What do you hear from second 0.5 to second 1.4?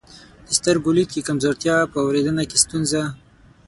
سترګو لید کې